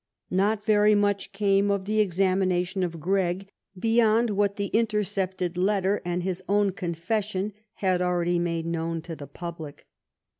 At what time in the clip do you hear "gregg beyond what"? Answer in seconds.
2.99-4.55